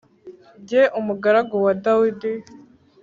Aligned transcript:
jye 0.67 0.81
umugaragu 0.99 1.55
wa 1.65 1.73
Dawidi 1.83 2.31